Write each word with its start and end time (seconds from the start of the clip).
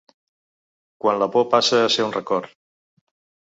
Quan 1.03 1.19
la 1.25 1.29
por 1.37 1.45
passe 1.53 1.83
a 1.83 1.93
ser 1.99 2.09
un 2.09 2.17
record. 2.19 2.53